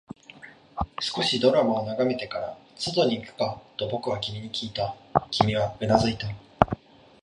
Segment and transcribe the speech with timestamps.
[0.99, 4.95] 少しドラマを眺めてから、外に行くかと僕は君にきいた、
[5.29, 6.27] 君はうなずいた